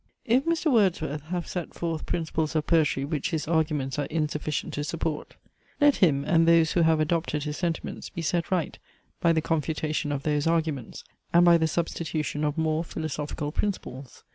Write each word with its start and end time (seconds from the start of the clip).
If 0.25 0.45
Mr. 0.45 0.71
Wordsworth 0.71 1.21
have 1.25 1.47
set 1.47 1.75
forth 1.75 2.07
principles 2.07 2.55
of 2.55 2.65
poetry 2.65 3.05
which 3.05 3.29
his 3.29 3.47
arguments 3.47 3.99
are 3.99 4.05
insufficient 4.07 4.73
to 4.73 4.83
support, 4.83 5.35
let 5.79 5.97
him 5.97 6.25
and 6.25 6.47
those 6.47 6.71
who 6.71 6.81
have 6.81 6.99
adopted 6.99 7.43
his 7.43 7.57
sentiments 7.57 8.09
be 8.09 8.23
set 8.23 8.49
right 8.49 8.79
by 9.19 9.31
the 9.31 9.41
confutation 9.43 10.11
of 10.11 10.23
those 10.23 10.47
arguments, 10.47 11.03
and 11.31 11.45
by 11.45 11.59
the 11.59 11.67
substitution 11.67 12.43
of 12.43 12.57
more 12.57 12.83
philosophical 12.83 13.51
principles. 13.51 14.23